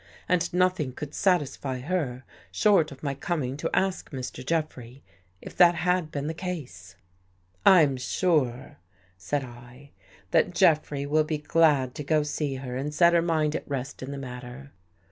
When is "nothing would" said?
0.51-1.13